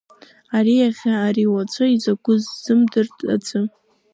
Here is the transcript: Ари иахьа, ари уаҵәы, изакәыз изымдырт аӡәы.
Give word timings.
Ари 0.57 0.75
иахьа, 0.77 1.13
ари 1.27 1.51
уаҵәы, 1.53 1.85
изакәыз 1.95 2.43
изымдырт 2.53 3.17
аӡәы. 3.33 3.61